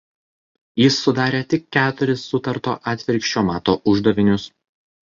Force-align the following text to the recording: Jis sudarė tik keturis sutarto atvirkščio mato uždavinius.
Jis 0.83 0.97
sudarė 1.01 1.41
tik 1.55 1.67
keturis 1.79 2.27
sutarto 2.33 2.77
atvirkščio 2.95 3.47
mato 3.53 3.79
uždavinius. 3.95 4.53